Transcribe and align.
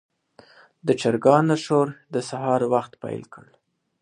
د 0.87 0.89
چرګانو 1.01 1.55
شور 1.65 1.87
د 2.13 2.15
سهار 2.29 2.61
وخت 2.73 2.91
پیل 3.03 3.23
کړ. 3.33 3.45